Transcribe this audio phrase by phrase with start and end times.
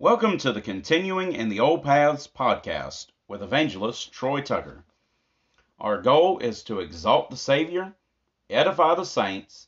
[0.00, 4.84] Welcome to the Continuing in the Old Paths podcast with evangelist Troy Tucker.
[5.80, 7.96] Our goal is to exalt the Savior,
[8.48, 9.66] edify the saints,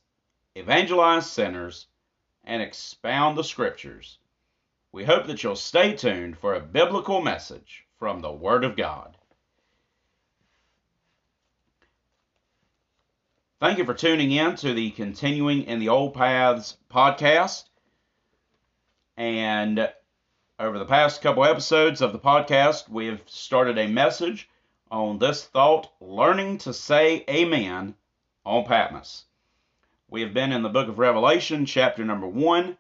[0.55, 1.89] evangelize sinners,
[2.45, 4.19] and expound the Scriptures.
[4.93, 9.17] We hope that you'll stay tuned for a biblical message from the Word of God.
[13.59, 17.65] Thank you for tuning in to the Continuing in the Old Paths podcast.
[19.17, 19.93] And
[20.61, 24.47] over the past couple episodes of the podcast, we have started a message
[24.91, 27.95] on this thought learning to say amen
[28.45, 29.25] on Patmos.
[30.11, 32.77] We have been in the book of Revelation, chapter number 1,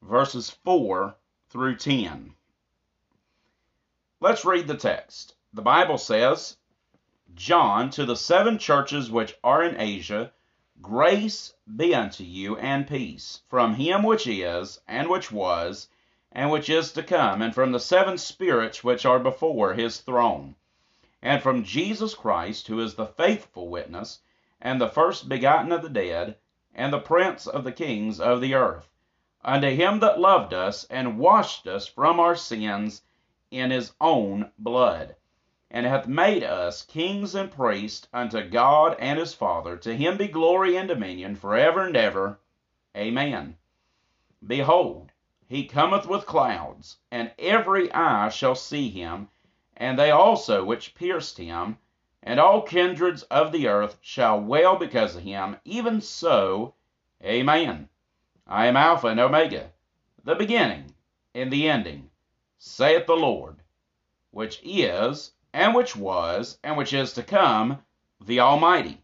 [0.00, 1.14] verses 4
[1.50, 2.32] through 10.
[4.20, 5.34] Let's read the text.
[5.52, 6.56] The Bible says,
[7.34, 10.32] John, to the seven churches which are in Asia,
[10.80, 15.88] grace be unto you and peace from him which is, and which was,
[16.36, 20.54] and which is to come, and from the seven spirits which are before his throne,
[21.22, 24.20] and from Jesus Christ, who is the faithful witness,
[24.60, 26.36] and the first begotten of the dead,
[26.74, 28.92] and the prince of the kings of the earth,
[29.42, 33.00] unto him that loved us and washed us from our sins
[33.50, 35.16] in his own blood
[35.70, 39.76] and hath made us kings and priests unto God and his Father.
[39.78, 42.38] To him be glory and dominion for ever and ever.
[42.96, 43.56] Amen.
[44.46, 45.10] Behold,
[45.48, 49.28] he cometh with clouds, and every eye shall see him,
[49.76, 51.78] and they also which pierced him,
[52.22, 55.56] and all kindreds of the earth shall wail because of him.
[55.64, 56.74] Even so,
[57.22, 57.88] Amen.
[58.46, 59.70] I am Alpha and Omega,
[60.24, 60.94] the beginning
[61.34, 62.10] and the ending,
[62.58, 63.62] saith the Lord,
[64.32, 67.82] which is and which was, and which is to come,
[68.20, 69.00] the Almighty.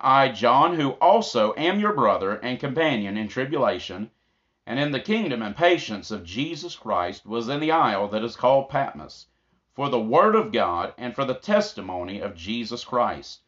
[0.00, 4.10] I, John, who also am your brother and companion in tribulation,
[4.66, 8.36] and in the kingdom and patience of Jesus Christ, was in the isle that is
[8.36, 9.26] called Patmos,
[9.72, 13.40] for the word of God and for the testimony of Jesus Christ.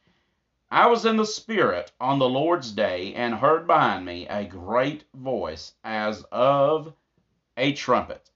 [0.70, 5.04] I was in the Spirit on the Lord's day, and heard behind me a great
[5.14, 6.94] voice as of
[7.58, 8.30] a trumpet.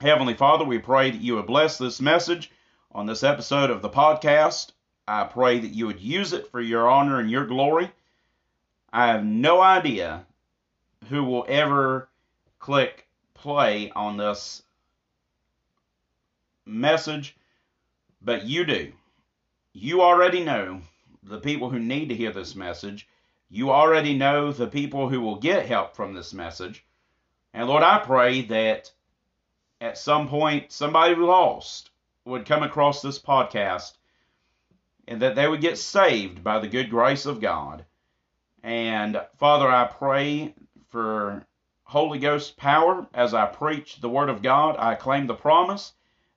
[0.00, 2.50] Heavenly Father, we pray that you would bless this message
[2.92, 4.72] on this episode of the podcast.
[5.08, 7.90] I pray that you would use it for your honor and your glory.
[8.92, 10.26] I have no idea
[11.08, 12.08] who will ever
[12.58, 14.62] click play on this
[16.66, 17.36] message,
[18.20, 18.92] but you do.
[19.72, 20.82] You already know
[21.22, 23.08] the people who need to hear this message.
[23.50, 26.84] You already know the people who will get help from this message.
[27.54, 28.92] And Lord, I pray that
[29.80, 31.90] at some point somebody lost
[32.24, 33.92] would come across this podcast
[35.06, 37.84] and that they would get saved by the good grace of God.
[38.62, 40.54] And Father, I pray
[40.90, 41.46] for
[41.84, 44.76] Holy Ghost power as I preach the Word of God.
[44.78, 45.92] I claim the promise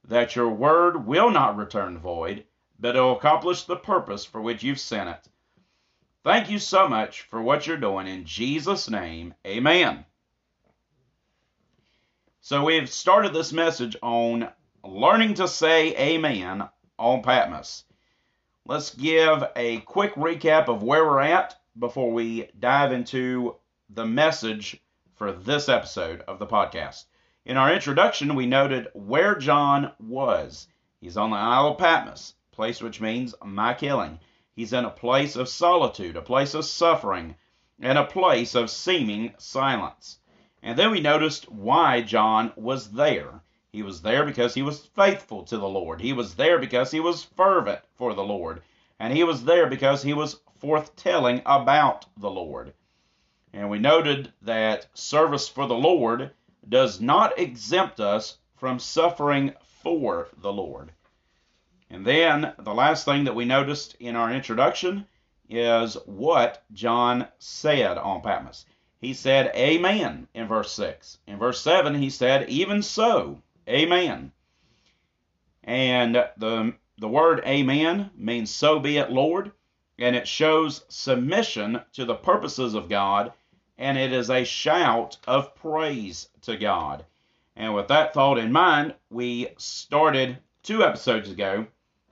[0.07, 2.45] that your Word will not return void,
[2.79, 5.27] but it will accomplish the purpose for which you've sent it.
[6.23, 8.07] Thank you so much for what you're doing.
[8.07, 10.05] In Jesus' name, amen.
[12.41, 14.49] So we've started this message on
[14.83, 17.83] learning to say amen on Patmos.
[18.65, 23.55] Let's give a quick recap of where we're at before we dive into
[23.93, 24.81] the message
[25.15, 27.03] for this episode of the podcast.
[27.43, 30.69] In our introduction, we noted where John was.
[31.01, 34.19] He's on the Isle of Patmos, place which means my killing.
[34.55, 37.35] He's in a place of solitude, a place of suffering,
[37.81, 40.19] and a place of seeming silence.
[40.63, 43.43] And then we noticed why John was there.
[43.73, 45.99] He was there because he was faithful to the Lord.
[45.99, 48.61] He was there because he was fervent for the Lord.
[48.99, 52.73] And he was there because he was forthtelling about the Lord.
[53.53, 56.31] And we noted that service for the Lord
[56.67, 60.91] does not exempt us from suffering for the Lord.
[61.89, 65.05] And then the last thing that we noticed in our introduction
[65.49, 68.65] is what John said on Patmos.
[68.99, 71.17] He said, Amen in verse 6.
[71.27, 73.41] In verse 7, he said, Even so.
[73.67, 74.31] Amen.
[75.63, 79.51] And the the word amen means so be it, Lord,
[79.97, 83.33] and it shows submission to the purposes of God,
[83.81, 87.03] and it is a shout of praise to God.
[87.55, 91.65] And with that thought in mind, we started two episodes ago.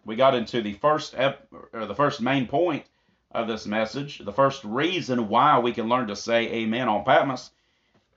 [0.04, 2.88] We got into the first ep- or the first main point
[3.30, 7.52] of this message, the first reason why we can learn to say amen on Patmos,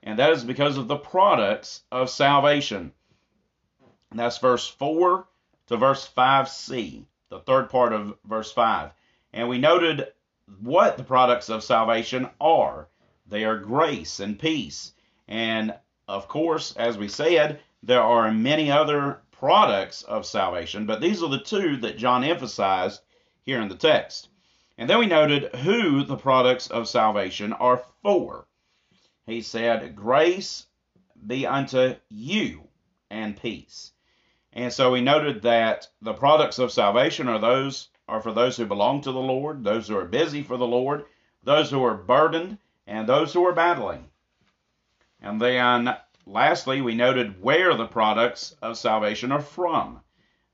[0.01, 2.91] and that is because of the products of salvation.
[4.09, 5.27] And that's verse 4
[5.67, 8.89] to verse 5c, the third part of verse 5.
[9.31, 10.07] And we noted
[10.59, 12.87] what the products of salvation are.
[13.25, 14.93] They are grace and peace.
[15.27, 15.73] And
[16.07, 21.29] of course, as we said, there are many other products of salvation, but these are
[21.29, 23.01] the two that John emphasized
[23.41, 24.29] here in the text.
[24.77, 28.47] And then we noted who the products of salvation are for.
[29.25, 30.67] He said, Grace
[31.25, 32.67] be unto you
[33.09, 33.91] and peace.
[34.51, 38.65] And so we noted that the products of salvation are those are for those who
[38.65, 41.05] belong to the Lord, those who are busy for the Lord,
[41.43, 44.09] those who are burdened, and those who are battling.
[45.21, 45.95] And then
[46.25, 50.01] lastly, we noted where the products of salvation are from.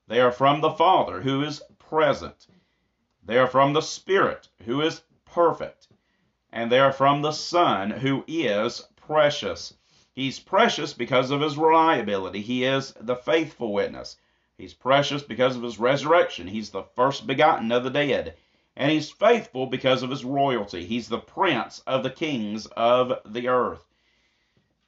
[0.07, 2.47] They are from the Father, who is present.
[3.23, 5.87] They are from the Spirit, who is perfect.
[6.51, 9.73] And they are from the Son, who is precious.
[10.13, 12.41] He's precious because of his reliability.
[12.41, 14.17] He is the faithful witness.
[14.57, 16.47] He's precious because of his resurrection.
[16.47, 18.35] He's the first begotten of the dead.
[18.79, 20.85] And he's faithful because of his royalty.
[20.85, 23.85] He's the prince of the kings of the earth.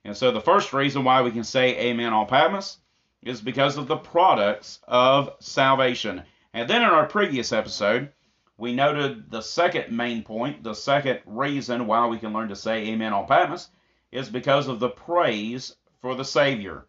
[0.05, 2.77] And so the first reason why we can say amen on Patmos
[3.21, 6.23] is because of the products of salvation.
[6.53, 8.13] And then in our previous episode,
[8.57, 12.87] we noted the second main point, the second reason why we can learn to say
[12.87, 13.67] amen on Patmos
[14.13, 16.85] is because of the praise for the Savior.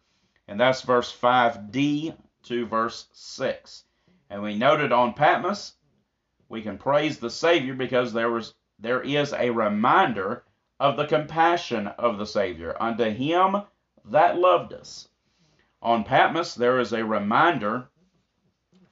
[0.47, 3.83] And that's verse 5d to verse 6.
[4.29, 5.73] And we noted on Patmos,
[6.53, 10.43] we can praise the Savior because there was there is a reminder
[10.79, 13.63] of the compassion of the Savior unto him
[14.05, 15.09] that loved us.
[15.81, 17.89] On Patmos, there is a reminder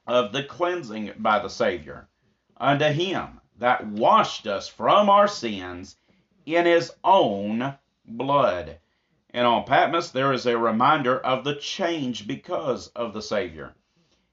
[0.08, 2.10] of the cleansing by the Savior
[2.58, 5.98] unto him that washed us from our sins
[6.48, 7.76] in his own
[8.08, 8.80] blood.
[9.30, 13.76] And on Patmos, there is a reminder of the change because of the Savior.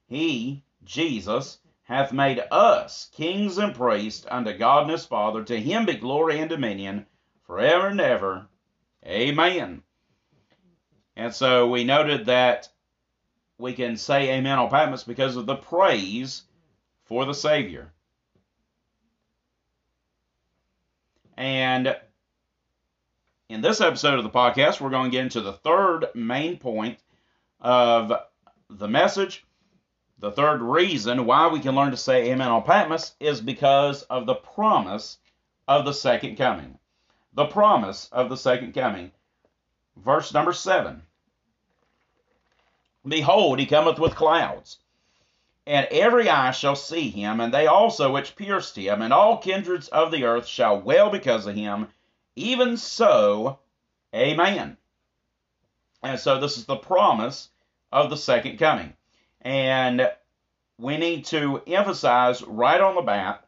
[0.06, 1.58] He, Jesus,
[1.88, 5.42] hath made us kings and priests unto God and his Father.
[5.42, 7.06] To him be glory and dominion
[7.46, 8.46] forever and ever.
[9.06, 9.82] Amen.
[11.16, 12.68] And so we noted that
[13.56, 16.42] we can say amen on Patmos because of the praise
[17.04, 17.90] for the Savior.
[21.38, 21.96] And
[23.48, 26.98] in this episode of the podcast, we're going to get into the third main point
[27.62, 28.12] of
[28.68, 29.46] the message.
[30.18, 34.26] The third reason why we can learn to say amen on Patmos is because of
[34.26, 35.18] the promise
[35.68, 36.78] of the second coming.
[37.34, 39.12] The promise of the second coming.
[39.96, 41.02] Verse number seven.
[43.06, 44.78] Behold, he cometh with clouds,
[45.66, 49.88] and every eye shall see him, and they also which pierced him, and all kindreds
[49.88, 51.88] of the earth shall wail because of him
[52.38, 53.58] even so,
[54.14, 54.76] amen.
[56.02, 57.48] And so this is the promise
[57.90, 58.94] of the second coming.
[59.42, 60.10] And
[60.78, 63.44] we need to emphasize right on the bat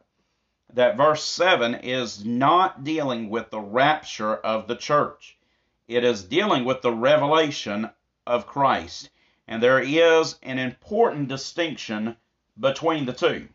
[0.73, 5.37] that verse 7 is not dealing with the rapture of the church.
[5.87, 7.89] It is dealing with the revelation
[8.25, 9.09] of Christ.
[9.47, 12.15] And there is an important distinction
[12.59, 13.49] between the two.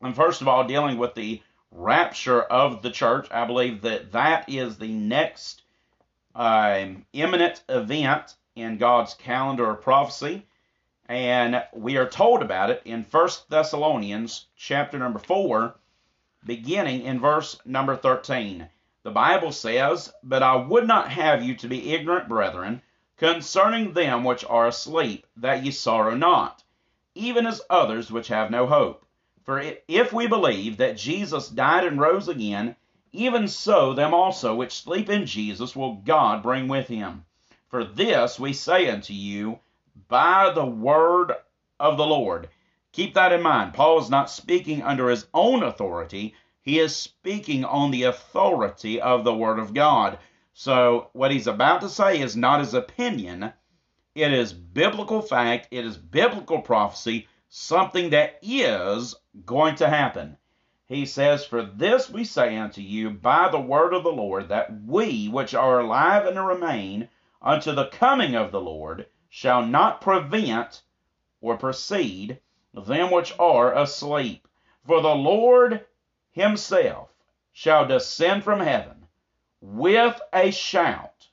[0.00, 3.28] And first of all, dealing with the rapture of the church.
[3.30, 5.62] I believe that that is the next
[6.34, 10.46] um, imminent event in God's calendar of prophecy.
[11.10, 15.74] And we are told about it in 1 Thessalonians chapter number 4,
[16.46, 18.68] beginning in verse number 13.
[19.02, 22.82] The Bible says, But I would not have you to be ignorant, brethren,
[23.16, 26.62] concerning them which are asleep, that ye sorrow not,
[27.16, 29.04] even as others which have no hope.
[29.42, 32.76] For if we believe that Jesus died and rose again,
[33.10, 37.24] even so them also which sleep in Jesus will God bring with him.
[37.68, 39.58] For this we say unto you
[40.08, 41.32] by the word
[41.78, 42.48] of the Lord.
[42.92, 43.74] Keep that in mind.
[43.74, 49.24] Paul is not speaking under his own authority, he is speaking on the authority of
[49.24, 50.18] the Word of God.
[50.52, 53.52] So, what he's about to say is not his opinion,
[54.14, 59.14] it is biblical fact, it is biblical prophecy, something that is
[59.46, 60.36] going to happen.
[60.84, 64.82] He says, For this we say unto you by the word of the Lord, that
[64.84, 67.08] we which are alive and remain
[67.40, 70.82] unto the coming of the Lord shall not prevent
[71.40, 72.40] or precede
[72.74, 74.46] them which are asleep.
[74.84, 75.86] For the Lord
[76.32, 77.10] himself
[77.52, 79.06] shall descend from heaven
[79.60, 81.28] with a shout,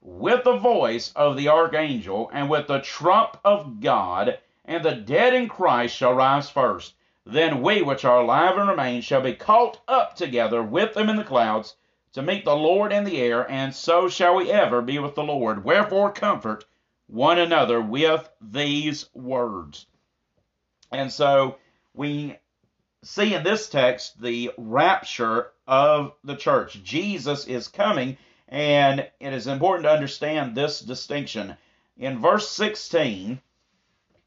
[0.00, 5.32] with the voice of the archangel, and with the trump of God and the dead
[5.32, 6.94] in Christ shall rise first.
[7.24, 11.16] Then we which are alive and remain shall be caught up together with them in
[11.16, 11.76] the clouds
[12.12, 15.22] to meet the Lord in the air, and so shall we ever be with the
[15.22, 15.64] Lord.
[15.64, 16.64] Wherefore comfort
[17.06, 19.86] one another with these words.
[20.90, 21.58] And so
[21.94, 22.36] we
[23.02, 26.82] see in this text the rapture of the church.
[26.82, 28.16] Jesus is coming,
[28.48, 31.56] And it is important to understand this distinction.
[31.96, 33.40] In verse 16,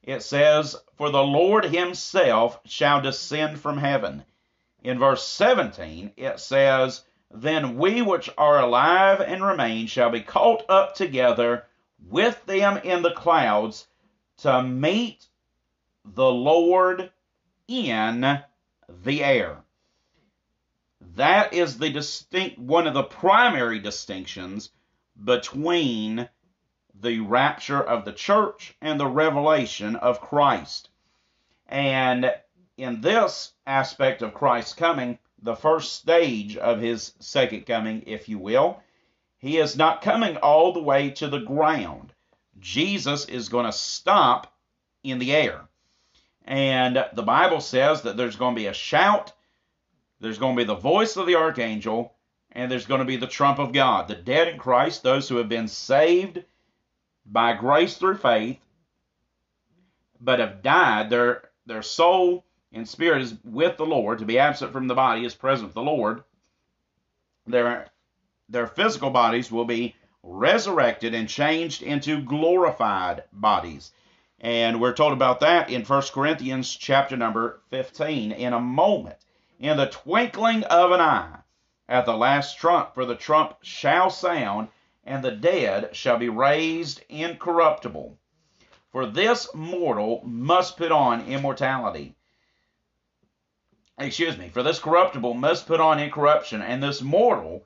[0.04, 4.24] it says, For the Lord himself shall descend from heaven.
[4.82, 10.64] In verse 17, it says, Then we which are alive and remain shall be caught
[10.70, 11.66] up together
[12.08, 13.88] with them in the clouds
[14.38, 15.27] to meet
[16.06, 17.12] the Lord
[17.68, 18.39] in
[19.03, 19.63] the air.
[21.15, 24.72] That is the distinct one of the primary distinctions
[25.22, 26.29] between
[27.01, 30.89] the rapture of the church and the revelation of Christ.
[31.68, 32.34] And
[32.77, 38.39] in this aspect of Christ's coming, the first stage of his second coming, if you
[38.39, 38.82] will,
[39.39, 42.13] he is not coming all the way to the ground.
[42.60, 44.53] Jesus is going to stop
[45.03, 45.62] in the air.
[46.46, 49.34] And the Bible says that there's going to be a shout,
[50.19, 52.13] there's going to be the voice of the archangel,
[52.51, 54.08] and there's going to be the trump of God.
[54.08, 56.43] The dead in Christ, those who have been saved
[57.25, 58.60] by grace through faith,
[60.19, 62.43] but have died, their their soul
[62.74, 64.19] and spirit is with the Lord.
[64.19, 66.24] To be absent from the body is present with the Lord.
[67.48, 67.88] Their
[68.50, 73.91] their physical bodies will be resurrected and changed into glorified bodies.
[74.41, 78.32] And we're told about that in 1 Corinthians chapter number 15.
[78.32, 79.18] In a moment,
[79.60, 81.39] in the twinkling of an eye,
[81.88, 84.70] at the last trump, for the trump shall sound,
[85.03, 88.18] and the dead shall be raised incorruptible.
[88.91, 92.15] For this mortal must put on immortality.
[93.98, 97.65] Excuse me, for this corruptible must put on incorruption, and this mortal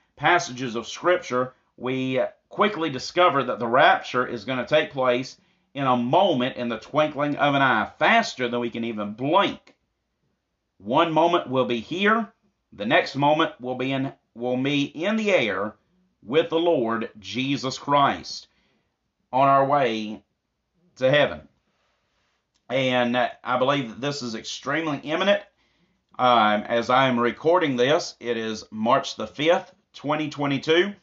[0.21, 5.35] passages of Scripture, we quickly discover that the rapture is going to take place
[5.73, 9.73] in a moment in the twinkling of an eye, faster than we can even blink.
[10.77, 12.31] One moment will be here,
[12.71, 15.73] the next moment will be in will be in the air
[16.23, 18.47] with the Lord Jesus Christ
[19.33, 20.23] on our way
[20.97, 21.47] to heaven.
[22.69, 25.41] And I believe that this is extremely imminent.
[26.19, 30.93] Um, as I am recording this, it is March the 5th, 2022.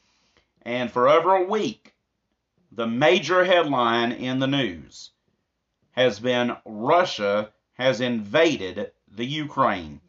[0.63, 1.95] And for over a week,
[2.73, 5.11] the major headline in the news
[5.93, 10.01] has been Russia has invaded the Ukraine.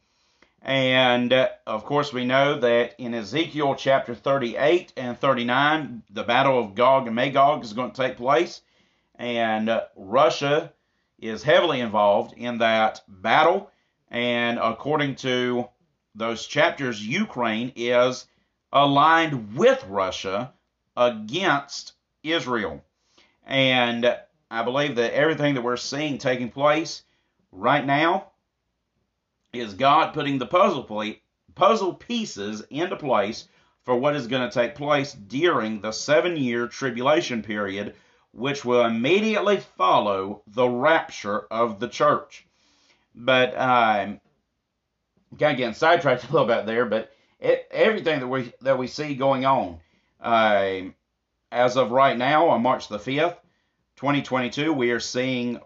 [0.62, 6.60] And uh, of course, we know that in Ezekiel chapter 38 and 39, the battle
[6.60, 8.62] of Gog and Magog is going to take place.
[9.16, 10.74] And uh, Russia
[11.18, 13.72] is heavily involved in that battle.
[14.12, 15.70] And according to
[16.16, 18.26] those chapters, Ukraine is
[18.72, 20.54] aligned with Russia
[20.96, 22.84] against Israel.
[23.46, 24.16] And
[24.52, 27.04] I believe that everything that we're seeing taking place
[27.52, 28.32] right now
[29.54, 31.22] is God putting the puzzle plate,
[31.56, 33.48] puzzle pieces into place
[33.84, 37.96] for what is going to take place during the seven year tribulation period,
[38.32, 42.46] which will immediately follow the rapture of the church.
[43.16, 44.22] But um,
[45.40, 48.88] kind of getting sidetracked a little bit there, but it, everything that we that we
[48.88, 49.80] see going on,
[50.22, 50.82] uh,
[51.52, 53.40] as of right now on March the fifth,
[53.98, 55.60] 2022, we are seeing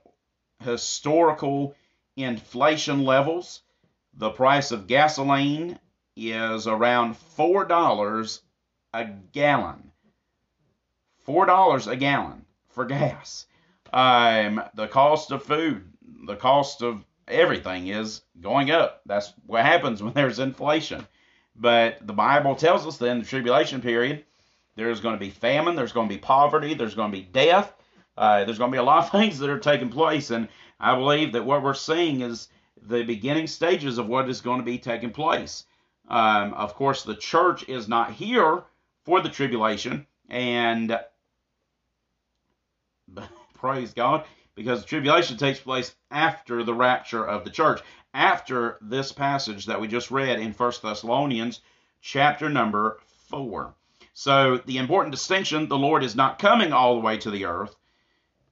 [0.59, 1.75] historical
[2.15, 3.61] inflation levels
[4.15, 5.79] the price of gasoline
[6.15, 8.41] is around $4
[8.93, 9.91] a gallon.
[11.27, 13.47] $4 a gallon for gas.
[13.91, 15.91] Um, the cost of food,
[16.25, 19.01] the cost of everything is going up.
[19.05, 21.07] That's what happens when there's inflation.
[21.55, 24.25] But the Bible tells us that in the tribulation period,
[24.75, 27.73] there's going to be famine, there's going to be poverty, there's going to be death,
[28.17, 30.31] uh, there's going to be a lot of things that are taking place.
[30.31, 30.47] And
[30.79, 32.49] I believe that what we're seeing is
[32.81, 35.65] the beginning stages of what is going to be taking place.
[36.09, 38.63] Um, of course, the church is not here
[39.05, 40.99] for the tribulation, and
[43.53, 47.81] praise God, because the tribulation takes place after the rapture of the church,
[48.13, 51.61] after this passage that we just read in First Thessalonians
[52.01, 53.73] chapter number 4.
[54.13, 57.75] So, the important distinction the Lord is not coming all the way to the earth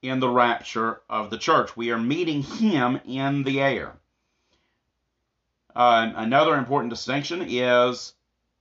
[0.02, 1.76] in the rapture of the church.
[1.76, 3.94] We are meeting Him in the air.
[5.74, 8.14] Uh, another important distinction is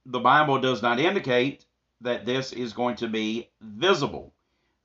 [0.06, 1.66] the Bible does not indicate
[2.02, 4.34] that this is going to be visible.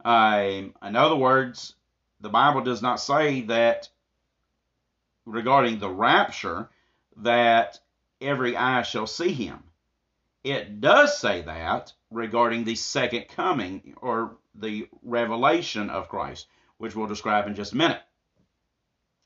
[0.05, 1.75] Uh, in other words,
[2.21, 3.89] the Bible does not say that
[5.27, 6.71] regarding the rapture
[7.19, 7.79] that
[8.21, 9.63] every eye shall see him.
[10.45, 16.47] It does say that regarding the second coming or the revelation of Christ,
[16.79, 18.01] which we'll describe in just a minute.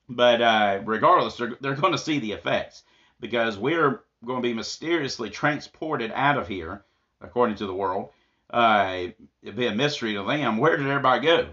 [0.09, 2.83] But uh, regardless, they're, they're going to see the effects
[3.21, 6.85] because we're going to be mysteriously transported out of here,
[7.21, 8.11] according to the world.
[8.49, 9.09] Uh,
[9.43, 10.57] it'd be a mystery to them.
[10.57, 11.49] Where did everybody go?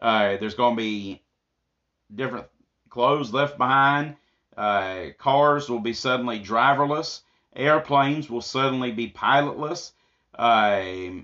[0.00, 1.22] Uh, there's going to be
[2.14, 2.46] different
[2.96, 4.16] clothes left behind.
[4.56, 7.20] Uh, cars will be suddenly driverless.
[7.54, 9.92] Airplanes will suddenly be pilotless.
[10.34, 11.20] Uh,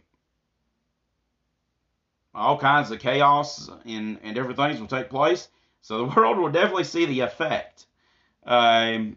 [2.34, 5.48] all kinds of chaos and, and different things will take place.
[5.80, 7.86] So the world will definitely see the effect.
[8.44, 9.16] Um,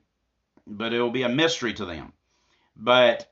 [0.66, 2.14] but it will be a mystery to them.
[2.78, 3.30] But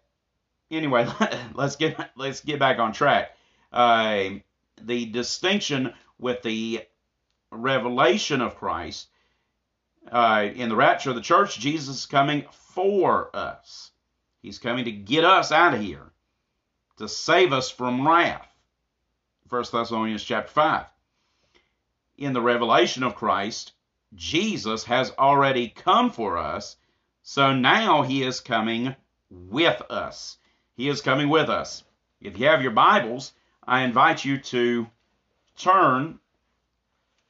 [0.70, 1.08] anyway,
[1.54, 3.32] let's get let's get back on track.
[3.72, 4.32] Uh,
[4.82, 6.82] the distinction with the
[7.52, 9.08] revelation of Christ
[10.12, 13.92] uh, in the rapture of the church, Jesus is coming for us.
[14.42, 16.12] He's coming to get us out of here,
[16.98, 18.48] to save us from wrath.
[19.50, 20.86] 1 Thessalonians chapter 5.
[22.18, 23.74] In the revelation of Christ,
[24.16, 26.76] Jesus has already come for us,
[27.22, 28.96] so now he is coming
[29.30, 30.38] with us.
[30.76, 31.84] He is coming with us.
[32.20, 33.34] If you have your Bibles,
[33.66, 34.88] I invite you to
[35.58, 36.20] turn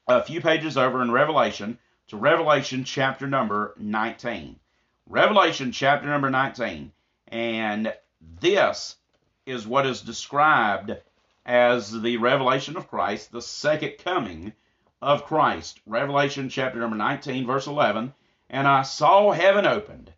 [0.07, 4.59] a few pages over in Revelation to Revelation chapter number 19.
[5.07, 6.91] Revelation chapter number 19.
[7.29, 7.93] And
[8.41, 8.97] this
[9.45, 10.97] is what is described
[11.45, 14.53] as the revelation of Christ, the second coming
[15.01, 15.79] of Christ.
[15.85, 18.13] Revelation chapter number 19, verse 11.
[18.49, 20.11] And I saw heaven opened,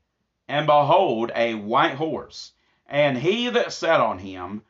[0.47, 2.53] and behold, a white horse,
[2.87, 4.63] and he that sat on him,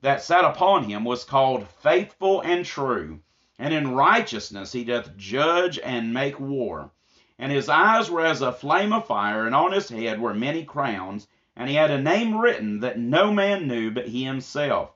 [0.00, 3.20] that sat upon him, was called faithful and true
[3.58, 6.90] and in righteousness he doth judge and make war.
[7.38, 10.64] And his eyes were as a flame of fire, and on his head were many
[10.64, 14.90] crowns, and he had a name written that no man knew but he himself.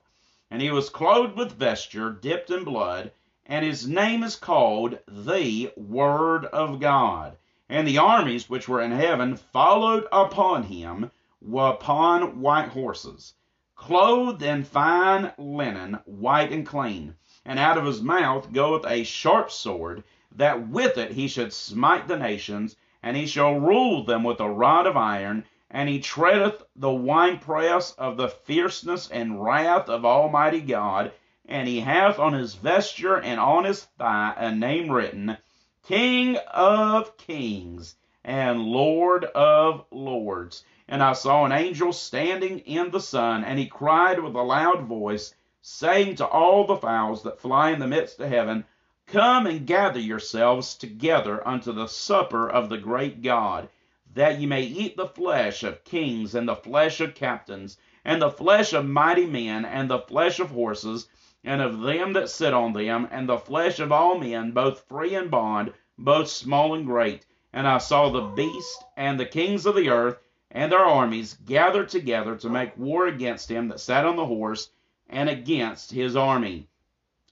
[0.51, 3.11] And he was clothed with vesture dipped in blood,
[3.47, 7.37] and his name is called the Word of God.
[7.67, 11.09] And the armies which were in heaven followed upon him
[11.51, 13.33] upon white horses,
[13.75, 19.49] clothed in fine linen, white and clean and out of his mouth goeth a sharp
[19.49, 24.39] sword, that with it he should smite the nations, and he shall rule them with
[24.39, 30.05] a rod of iron, and he treadeth the winepress of the fierceness and wrath of
[30.05, 31.11] Almighty God,
[31.47, 35.37] and he hath on his vesture and on his thigh a name written,
[35.83, 40.63] King of Kings and Lord of Lords.
[40.87, 44.83] And I saw an angel standing in the sun, and he cried with a loud
[44.83, 48.65] voice, saying to all the fowls that fly in the midst of heaven,
[49.05, 53.69] Come and gather yourselves together unto the supper of the great God,
[54.11, 58.31] that ye may eat the flesh of kings, and the flesh of captains, and the
[58.31, 61.07] flesh of mighty men, and the flesh of horses,
[61.43, 65.13] and of them that sit on them, and the flesh of all men, both free
[65.13, 67.23] and bond, both small and great.
[67.53, 70.17] And I saw the beast and the kings of the earth
[70.49, 74.71] and their armies gathered together to make war against him that sat on the horse
[75.11, 76.67] and against his army.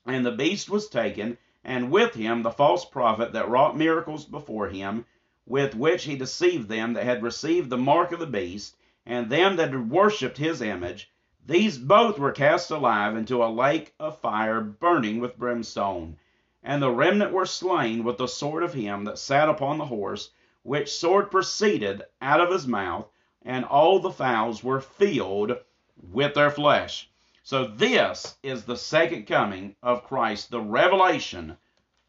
[0.05, 4.67] And the beast was taken, and with him the false prophet that wrought miracles before
[4.67, 5.05] him,
[5.45, 9.55] with which he deceived them that had received the mark of the beast, and them
[9.55, 11.09] that had worshipped his image.
[11.45, 16.17] These both were cast alive into a lake of fire burning with brimstone.
[16.61, 20.31] And the remnant were slain with the sword of him that sat upon the horse,
[20.63, 23.07] which sword proceeded out of his mouth,
[23.41, 25.57] and all the fowls were filled
[26.11, 27.09] with their flesh.
[27.49, 31.57] So this is the second coming of Christ, the revelation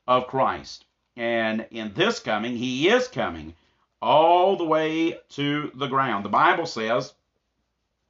[0.06, 0.84] of Christ.
[1.16, 3.54] And in this coming, he is coming
[4.02, 6.26] all the way to the ground.
[6.26, 7.14] The Bible says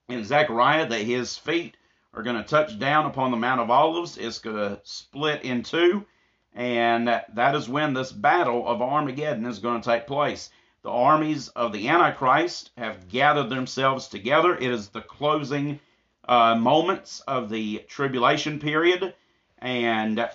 [0.09, 1.77] in Zechariah that his feet
[2.14, 4.19] are going to touch down upon the Mount of Olives.
[4.19, 6.05] It's going to split in two.
[6.53, 10.51] And that is when this battle of Armageddon is going to take place.
[10.83, 14.57] The armies of the Antichrist have gathered themselves together.
[14.57, 15.79] It is the closing
[16.28, 19.14] uh, moments of the tribulation period.
[19.59, 20.28] And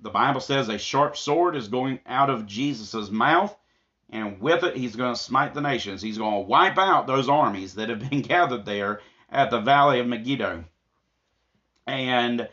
[0.00, 3.56] the Bible says a sharp sword is going out of Jesus' mouth,
[4.10, 6.02] and with it, he's going to smite the nations.
[6.02, 9.00] He's going to wipe out those armies that have been gathered there
[9.30, 10.64] at the valley of Megiddo.
[11.86, 12.48] And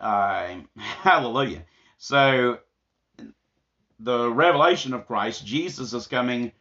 [0.00, 1.64] uh, hallelujah.
[1.98, 2.58] So,
[3.98, 6.52] the revelation of Christ, Jesus is coming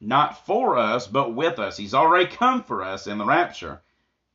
[0.00, 1.76] not for us, but with us.
[1.76, 3.82] He's already come for us in the rapture.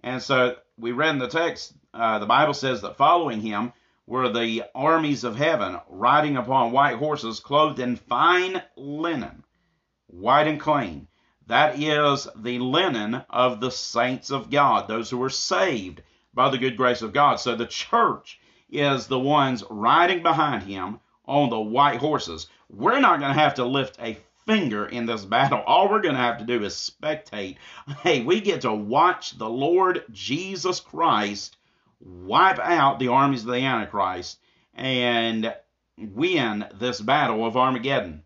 [0.04, 3.74] And so we read in the text, uh, the Bible says that following him
[4.06, 9.44] were the armies of heaven riding upon white horses, clothed in fine linen,
[10.08, 11.08] white and clean.
[11.48, 16.02] That is the linen of the saints of God, those who were saved
[16.34, 17.40] by the good grace of God.
[17.40, 22.48] So the church is the ones riding behind him on the white horses.
[22.70, 25.62] We're not going to have to lift a finger in this battle.
[25.68, 27.58] All we're going to have to do is spectate.
[28.02, 31.58] Hey, we get to watch the Lord Jesus Christ
[32.00, 34.40] wipe out the armies of the Antichrist
[34.74, 35.54] and
[35.98, 38.24] win this battle of Armageddon.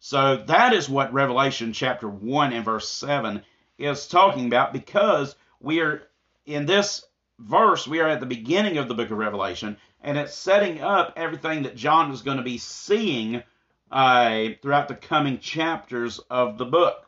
[0.00, 3.42] So that is what Revelation chapter 1 and verse 7
[3.78, 6.02] is talking about because we are
[6.44, 7.04] in this
[7.38, 11.14] verse, we are at the beginning of the book of Revelation, and it's setting up
[11.16, 13.42] everything that John is going to be seeing
[13.90, 17.06] uh, throughout the coming chapters of the book.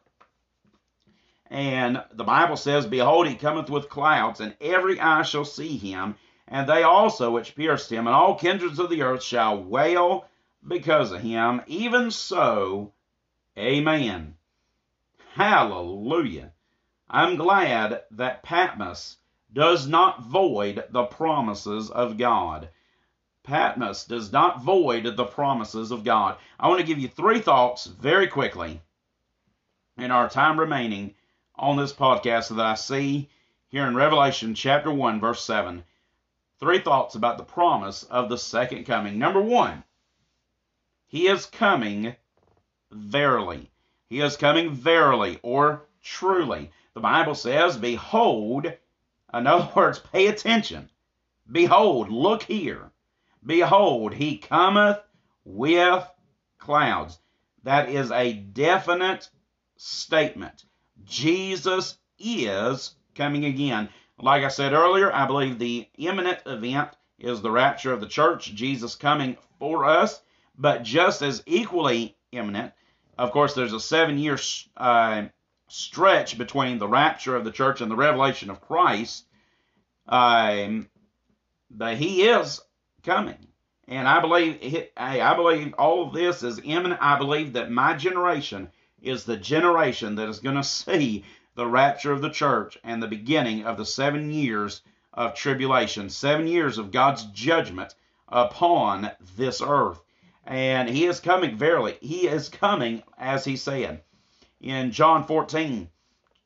[1.51, 6.17] And the Bible says, Behold, he cometh with clouds, and every eye shall see him,
[6.47, 10.27] and they also which pierced him, and all kindreds of the earth shall wail
[10.67, 11.63] because of him.
[11.67, 12.93] Even so,
[13.57, 14.35] amen.
[15.35, 16.53] Hallelujah.
[17.09, 19.17] I'm glad that Patmos
[19.53, 22.69] does not void the promises of God.
[23.43, 26.37] Patmos does not void the promises of God.
[26.59, 28.81] I want to give you three thoughts very quickly
[29.97, 31.15] in our time remaining
[31.57, 33.29] on this podcast that I see
[33.69, 35.83] here in Revelation chapter 1, verse 7.
[36.61, 39.19] Three thoughts about the promise of the second coming.
[39.19, 39.85] Number one,
[41.07, 42.17] he is coming
[42.91, 43.71] verily.
[44.09, 46.71] He is coming verily or truly.
[46.95, 48.67] The Bible says, Behold,
[49.35, 50.91] in other words, pay attention.
[51.51, 52.91] Behold, look here.
[53.45, 54.99] Behold, he cometh
[55.45, 56.07] with
[56.59, 57.19] clouds.
[57.65, 59.29] That is a definite
[59.77, 60.65] statement.
[61.05, 63.89] Jesus is coming again.
[64.19, 68.55] Like I said earlier, I believe the imminent event is the rapture of the church,
[68.55, 70.21] Jesus coming for us.
[70.57, 72.73] But just as equally imminent,
[73.17, 74.39] of course, there's a seven year
[74.77, 75.27] uh,
[75.69, 79.25] stretch between the rapture of the church and the revelation of Christ.
[80.09, 80.89] Um,
[81.71, 82.61] but he is
[83.09, 83.39] coming.
[83.89, 87.01] And I believe, hey, I believe all of this is imminent.
[87.03, 92.13] I believe that my generation is the generation that is going to see the rapture
[92.13, 94.83] of the church and the beginning of the seven years
[95.15, 97.95] of tribulation, seven years of God's judgment
[98.29, 100.03] upon this earth.
[100.45, 101.97] And he is coming verily.
[102.03, 104.03] He is coming, as he said
[104.61, 105.89] in John 14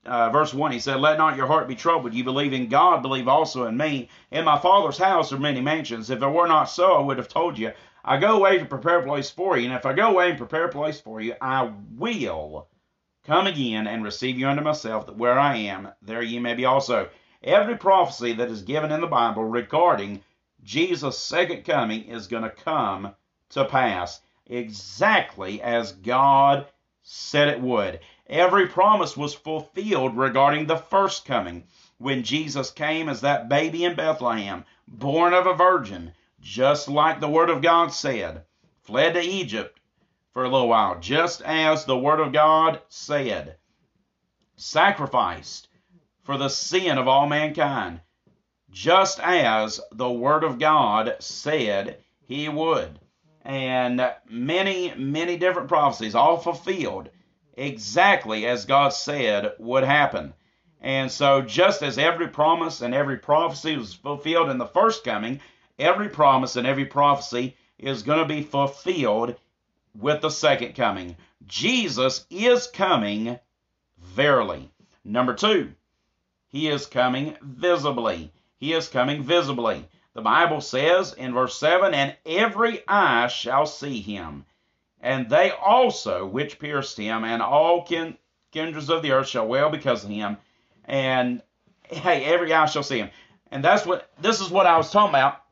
[0.05, 2.15] uh, verse 1, he said, Let not your heart be troubled.
[2.15, 4.09] You believe in God, believe also in me.
[4.31, 6.11] In my Father's house are many mansions.
[6.11, 7.73] If it were not so, I would have told you.
[8.05, 9.67] I go away to prepare a place for you.
[9.67, 12.69] And if I go away and prepare a place for you, I will
[13.25, 16.65] come again and receive you unto myself, that where I am, there ye may be
[16.65, 17.09] also.
[17.45, 20.23] Every prophecy that is given in the Bible regarding
[20.65, 23.15] Jesus' second coming is going to come
[23.51, 26.67] to pass exactly as God
[27.03, 28.01] said it would.
[28.29, 31.67] Every promise was fulfilled regarding the first coming
[31.99, 37.29] when Jesus came as that baby in Bethlehem, born of a virgin, just like the
[37.29, 38.45] Word of God said,
[38.81, 39.81] fled to Egypt
[40.33, 43.59] for a little while, just as the Word of God said,
[44.57, 45.69] sacrificed
[46.23, 48.01] for the sin of all mankind,
[48.71, 53.01] just as the Word of God said he would.
[53.45, 57.11] And many, many different prophecies, all fulfilled
[57.57, 60.35] exactly as God said would happen.
[60.81, 65.41] And so, just as every promise and every prophecy was fulfilled in the first coming,
[65.79, 69.37] every promise and every prophecy is going to be fulfilled
[69.95, 71.17] with the second coming.
[71.47, 73.39] Jesus is coming
[73.99, 74.71] verily.
[75.05, 75.73] Number two,
[76.49, 78.33] he is coming visibly.
[78.59, 79.89] He is coming visibly.
[80.15, 84.45] The Bible says in verse 7 And every eye shall see him,
[85.03, 88.17] and they also which pierced him, and all kin-
[88.53, 90.39] kindreds of the earth shall wail because of him.
[90.85, 91.43] And
[91.83, 93.11] hey, every eye shall see him.
[93.51, 95.43] And that's what this is what I was talking about,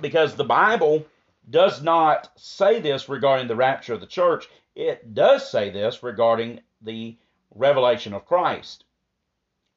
[0.00, 1.06] because the Bible
[1.48, 4.48] does not say this regarding the rapture of the church.
[4.74, 7.16] It does say this regarding the
[7.54, 8.84] revelation of Christ.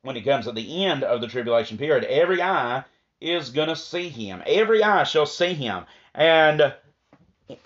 [0.01, 2.85] When he comes at the end of the tribulation period, every eye
[3.21, 4.41] is going to see him.
[4.45, 5.85] Every eye shall see him.
[6.15, 6.73] And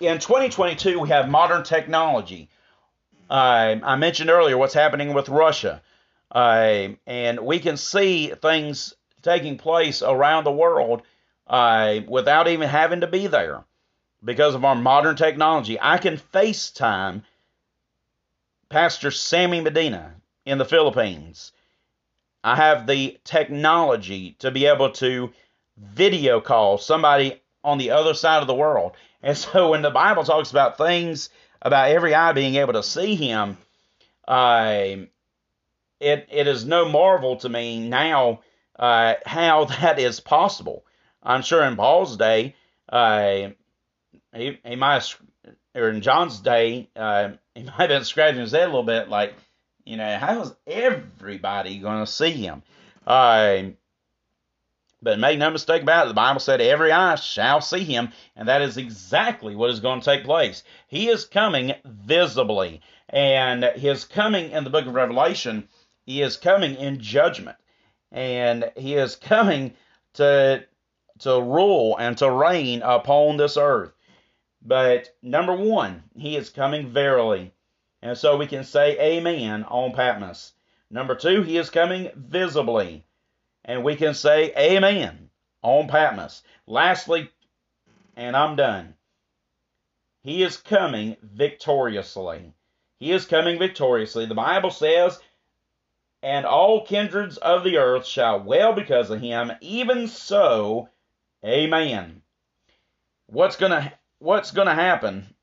[0.00, 2.48] in 2022, we have modern technology.
[3.28, 5.82] Uh, I mentioned earlier what's happening with Russia.
[6.30, 11.02] Uh, and we can see things taking place around the world
[11.46, 13.64] uh, without even having to be there
[14.24, 15.78] because of our modern technology.
[15.80, 17.22] I can FaceTime
[18.68, 21.52] Pastor Sammy Medina in the Philippines.
[22.42, 25.32] I have the technology to be able to
[25.76, 28.92] video call somebody on the other side of the world.
[29.24, 31.30] And so when the Bible talks about things
[31.62, 33.56] about every eye being able to see him,
[34.28, 34.96] uh,
[35.98, 38.40] it it is no marvel to me now
[38.78, 40.84] uh, how that is possible.
[41.22, 42.54] I'm sure in Paul's day,
[42.90, 43.48] uh,
[44.34, 48.52] he, he might have, or in John's day, uh, he might have been scratching his
[48.52, 49.34] head a little bit, like,
[49.86, 52.62] you know, how is everybody going to see him?
[53.06, 53.62] Uh,
[55.04, 58.48] but make no mistake about it, the Bible said every eye shall see him, and
[58.48, 60.64] that is exactly what is going to take place.
[60.88, 65.68] He is coming visibly, and his coming in the book of Revelation,
[66.06, 67.58] he is coming in judgment,
[68.10, 69.74] and he is coming
[70.14, 70.64] to
[71.20, 73.92] to rule and to reign upon this earth.
[74.62, 77.52] But number one, he is coming verily.
[78.02, 80.52] And so we can say amen on Patmos.
[80.90, 83.04] Number two, he is coming visibly.
[83.64, 85.30] And we can say amen
[85.62, 86.42] on Patmos.
[86.66, 87.30] Lastly,
[88.16, 88.94] and I'm done.
[90.22, 92.54] He is coming victoriously.
[92.98, 94.26] He is coming victoriously.
[94.26, 95.18] The Bible says,
[96.22, 99.52] and all kindreds of the earth shall wail because of him.
[99.60, 100.88] Even so,
[101.44, 102.22] amen.
[103.26, 105.34] What's going to what's to happen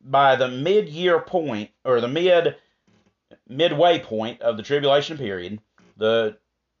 [0.00, 2.56] by the mid-year point or the mid
[3.48, 5.60] midway point of the tribulation period,
[5.96, 6.38] the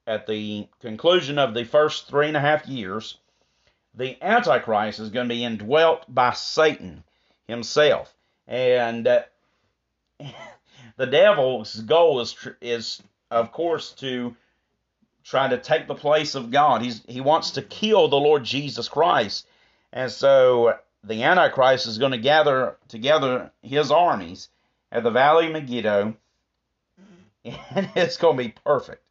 [0.08, 3.18] at the conclusion of the first three and a half years,
[3.94, 7.04] the Antichrist is going to be indwelt by Satan
[7.46, 8.12] himself,
[8.46, 9.22] and uh,
[10.96, 14.34] the devil's goal is is of course to
[15.24, 16.80] try to take the place of God.
[16.80, 19.46] He's he wants to kill the Lord Jesus Christ.
[19.92, 24.48] And so the Antichrist is going to gather together his armies
[24.90, 26.16] at the Valley of Megiddo,
[27.44, 29.02] and it's going to be perfect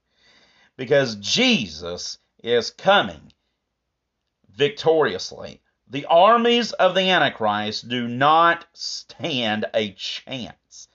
[0.78, 3.34] because Jesus is coming
[4.56, 5.62] victoriously.
[5.90, 10.88] The armies of the Antichrist do not stand a chance.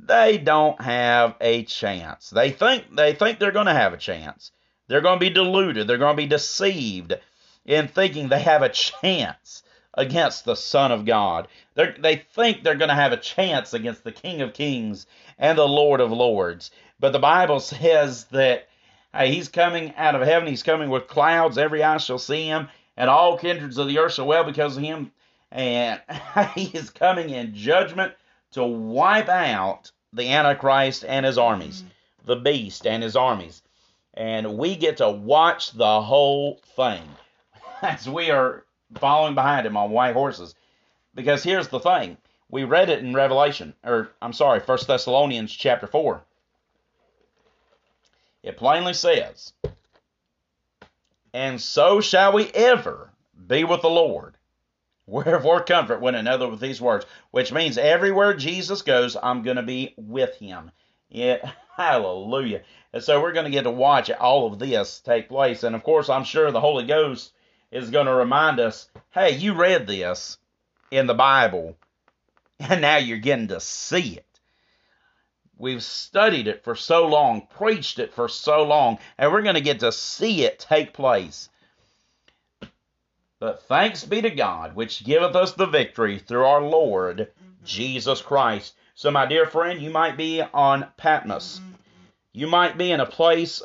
[0.00, 2.30] They don't have a chance.
[2.30, 4.52] They think they think they're going to have a chance.
[4.86, 5.86] They're going to be deluded.
[5.86, 7.14] They're going to be deceived
[7.66, 9.62] in thinking they have a chance
[9.94, 11.48] against the Son of God.
[11.74, 15.06] They're, they think they're going to have a chance against the King of Kings
[15.38, 16.70] and the Lord of Lords.
[17.00, 18.68] But the Bible says that
[19.14, 20.48] hey, he's coming out of heaven.
[20.48, 21.58] He's coming with clouds.
[21.58, 24.82] Every eye shall see him, and all kindreds of the earth shall well because of
[24.82, 25.12] him.
[25.50, 26.00] And
[26.54, 28.14] he is coming in judgment
[28.52, 32.26] to wipe out the Antichrist and his armies, mm-hmm.
[32.26, 33.62] the beast and his armies.
[34.14, 37.02] And we get to watch the whole thing.
[37.82, 38.64] as we are
[38.96, 40.54] following behind him on white horses.
[41.14, 42.16] Because here's the thing.
[42.50, 46.22] We read it in Revelation, or I'm sorry, First Thessalonians chapter 4.
[48.48, 49.52] It plainly says,
[51.34, 53.10] And so shall we ever
[53.46, 54.38] be with the Lord.
[55.04, 59.62] Wherefore comfort one another with these words, which means everywhere Jesus goes, I'm going to
[59.62, 60.70] be with him.
[61.10, 62.62] Yeah, hallelujah.
[62.94, 65.62] And so we're going to get to watch all of this take place.
[65.62, 67.34] And of course, I'm sure the Holy Ghost
[67.70, 70.38] is going to remind us hey, you read this
[70.90, 71.76] in the Bible,
[72.60, 74.27] and now you're getting to see it.
[75.58, 79.60] We've studied it for so long, preached it for so long, and we're going to
[79.60, 81.48] get to see it take place.
[83.40, 87.30] But thanks be to God, which giveth us the victory through our Lord
[87.64, 88.74] Jesus Christ.
[88.94, 91.60] So, my dear friend, you might be on Patmos.
[92.32, 93.62] You might be in a place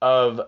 [0.00, 0.40] of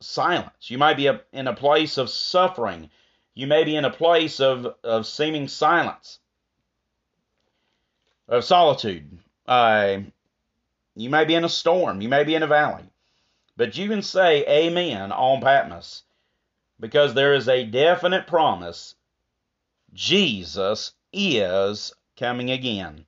[0.00, 0.70] silence.
[0.70, 2.90] You might be in a place of suffering.
[3.34, 6.18] You may be in a place of, of seeming silence,
[8.28, 9.18] of solitude.
[9.46, 9.98] Uh,
[10.94, 12.00] you may be in a storm.
[12.00, 12.84] You may be in a valley.
[13.56, 16.02] But you can say amen on Patmos
[16.78, 18.94] because there is a definite promise
[19.92, 23.06] Jesus is coming again.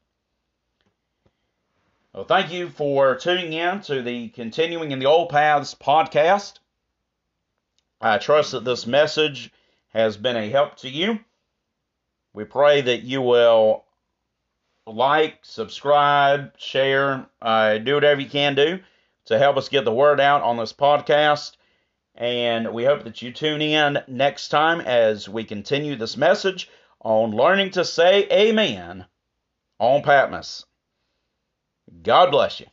[2.14, 6.58] Well, thank you for tuning in to the Continuing in the Old Paths podcast.
[8.00, 9.50] I trust that this message
[9.88, 11.18] has been a help to you.
[12.32, 13.84] We pray that you will
[14.88, 18.80] like, subscribe, share, uh, do whatever you can do
[19.26, 21.56] to help us get the word out on this podcast.
[22.14, 26.68] And we hope that you tune in next time as we continue this message
[27.00, 29.06] on learning to say amen
[29.78, 30.64] on Patmos.
[32.02, 32.66] God bless you.